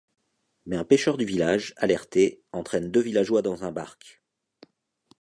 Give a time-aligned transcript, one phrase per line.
[0.65, 4.19] Mais un pêcheur du village, alerté, entraîne deux villageois dans un barque.